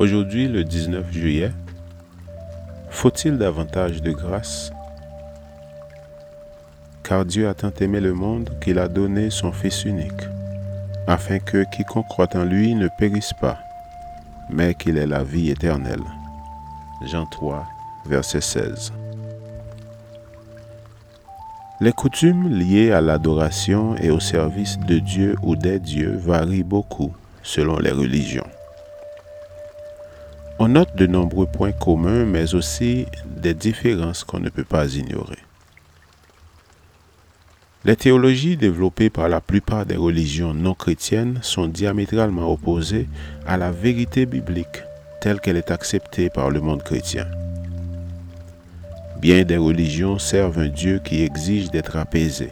[0.00, 1.52] Aujourd'hui, le 19 juillet,
[2.88, 4.72] faut-il davantage de grâce?
[7.02, 10.22] Car Dieu a tant aimé le monde qu'il a donné son Fils unique,
[11.06, 13.58] afin que quiconque croit en lui ne périsse pas,
[14.48, 16.00] mais qu'il ait la vie éternelle.
[17.04, 17.66] Jean 3,
[18.06, 18.94] verset 16.
[21.82, 27.12] Les coutumes liées à l'adoration et au service de Dieu ou des dieux varient beaucoup
[27.42, 28.48] selon les religions.
[30.62, 35.38] On note de nombreux points communs, mais aussi des différences qu'on ne peut pas ignorer.
[37.86, 43.08] Les théologies développées par la plupart des religions non chrétiennes sont diamétralement opposées
[43.46, 44.84] à la vérité biblique
[45.22, 47.26] telle qu'elle est acceptée par le monde chrétien.
[49.18, 52.50] Bien des religions servent un Dieu qui exige d'être apaisé.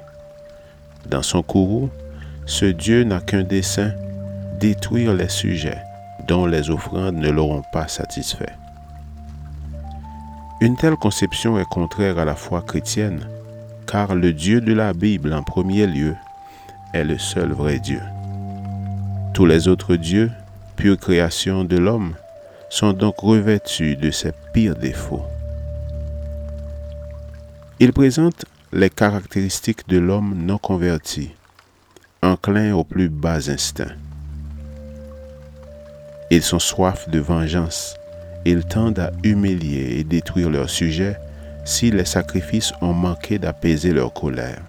[1.11, 1.91] Dans son courroux,
[2.47, 3.93] ce Dieu n'a qu'un dessein,
[4.59, 5.83] détruire les sujets,
[6.29, 8.53] dont les offrandes ne l'auront pas satisfait.
[10.61, 13.27] Une telle conception est contraire à la foi chrétienne,
[13.87, 16.15] car le Dieu de la Bible en premier lieu
[16.93, 18.03] est le seul vrai Dieu.
[19.35, 20.31] Tous les autres dieux,
[20.77, 22.15] pure création de l'homme,
[22.71, 25.25] sont donc revêtus de ses pires défauts.
[27.81, 31.31] Ils présentent les caractéristiques de l'homme non converti,
[32.23, 33.95] enclin aux plus bas instincts.
[36.31, 37.97] Ils sont soif de vengeance.
[38.45, 41.17] Ils tendent à humilier et détruire leur sujet
[41.65, 44.61] si les sacrifices ont manqué d'apaiser leur colère.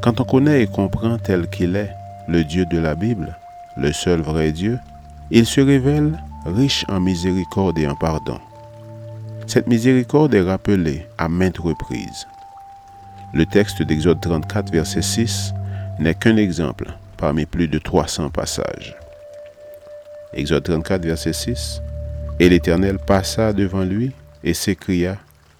[0.00, 1.90] Quand on connaît et comprend tel qu'il est,
[2.28, 3.36] le Dieu de la Bible,
[3.76, 4.78] le seul vrai Dieu,
[5.32, 6.16] il se révèle
[6.46, 8.38] riche en miséricorde et en pardon.
[9.48, 12.26] Cette miséricorde est rappelée à maintes reprises.
[13.34, 15.54] Le texte d'Exode 34, verset 6
[15.98, 16.86] n'est qu'un exemple
[17.20, 18.96] parmi plus de 300 passages.
[20.32, 21.82] Exode 34, verset 6.
[22.40, 25.18] Et l'Éternel passa devant lui et s'écria,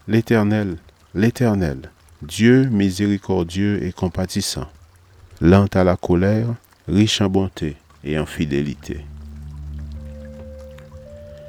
[0.09, 0.77] L'Éternel,
[1.15, 1.91] l'Éternel,
[2.23, 4.67] Dieu miséricordieux et compatissant,
[5.41, 6.47] lent à la colère,
[6.89, 9.05] riche en bonté et en fidélité.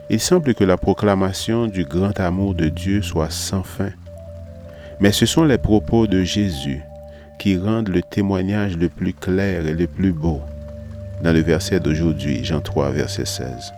[0.10, 3.92] Il semble que la proclamation du grand amour de Dieu soit sans fin,
[5.00, 6.82] mais ce sont les propos de Jésus
[7.41, 10.41] qui rendent le témoignage le plus clair et le plus beau
[11.24, 13.74] dans le verset d'aujourd'hui, Jean 3, verset 16.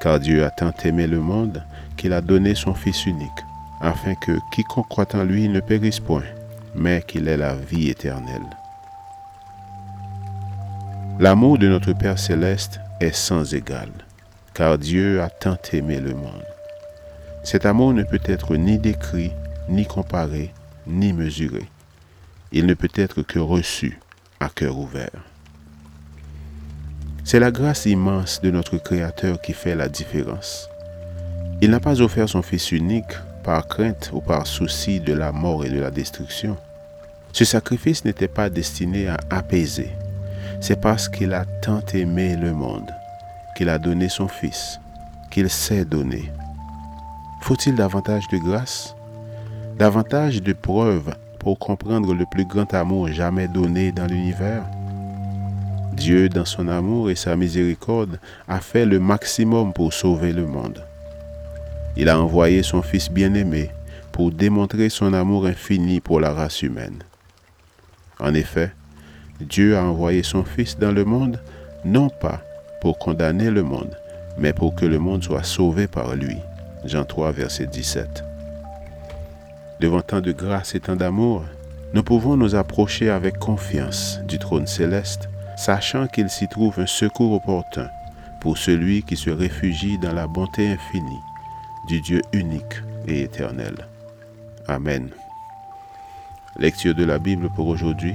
[0.00, 1.64] Car Dieu a tant aimé le monde
[1.96, 3.42] qu'il a donné son Fils unique,
[3.80, 6.22] afin que quiconque croit en lui ne périsse point,
[6.76, 8.46] mais qu'il ait la vie éternelle.
[11.18, 13.88] L'amour de notre Père céleste est sans égal,
[14.54, 16.46] car Dieu a tant aimé le monde.
[17.42, 19.32] Cet amour ne peut être ni décrit,
[19.68, 20.52] ni comparé,
[20.86, 21.68] ni mesuré
[22.56, 24.00] il ne peut être que reçu
[24.40, 25.10] à cœur ouvert.
[27.22, 30.70] C'est la grâce immense de notre Créateur qui fait la différence.
[31.60, 33.12] Il n'a pas offert son Fils unique
[33.44, 36.56] par crainte ou par souci de la mort et de la destruction.
[37.34, 39.90] Ce sacrifice n'était pas destiné à apaiser.
[40.62, 42.90] C'est parce qu'il a tant aimé le monde
[43.54, 44.80] qu'il a donné son Fils,
[45.30, 46.32] qu'il sait donner.
[47.42, 48.96] Faut-il davantage de grâce,
[49.76, 51.14] davantage de preuves
[51.46, 54.64] pour comprendre le plus grand amour jamais donné dans l'univers
[55.92, 58.18] Dieu, dans son amour et sa miséricorde,
[58.48, 60.82] a fait le maximum pour sauver le monde.
[61.96, 63.70] Il a envoyé son Fils bien-aimé
[64.10, 67.04] pour démontrer son amour infini pour la race humaine.
[68.18, 68.72] En effet,
[69.40, 71.40] Dieu a envoyé son Fils dans le monde,
[71.84, 72.42] non pas
[72.80, 73.96] pour condamner le monde,
[74.36, 76.38] mais pour que le monde soit sauvé par lui.
[76.84, 78.35] Jean 3, verset 17.
[79.80, 81.44] Devant tant de grâce et tant d'amour,
[81.92, 87.32] nous pouvons nous approcher avec confiance du trône céleste, sachant qu'il s'y trouve un secours
[87.32, 87.88] opportun
[88.40, 91.20] pour celui qui se réfugie dans la bonté infinie
[91.88, 93.86] du Dieu unique et éternel.
[94.66, 95.10] Amen.
[96.58, 98.14] Lecture de la Bible pour aujourd'hui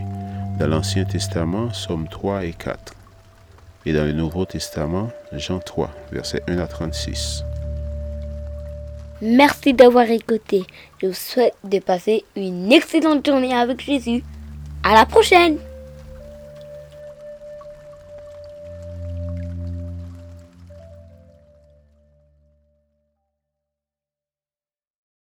[0.59, 2.93] dans l'Ancien Testament, Psaume 3 et 4,
[3.85, 7.43] et dans le Nouveau Testament, Jean 3, versets 1 à 36.
[9.21, 10.63] Merci d'avoir écouté.
[11.01, 14.23] Je vous souhaite de passer une excellente journée avec Jésus.
[14.83, 15.57] À la prochaine!